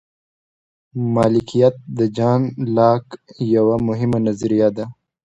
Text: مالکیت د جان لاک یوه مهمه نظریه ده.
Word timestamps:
مالکیت 1.13 1.75
د 1.97 1.99
جان 2.17 2.41
لاک 2.77 3.05
یوه 3.55 3.75
مهمه 3.87 4.19
نظریه 4.27 4.69
ده. 4.77 4.85